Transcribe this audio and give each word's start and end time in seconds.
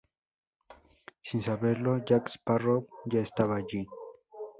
Sin 1.21 1.41
saberlo, 1.43 2.03
Jack 2.03 2.27
Sparrow 2.29 2.87
ya 3.05 3.19
estaba 3.21 3.57
allí. 3.57 3.87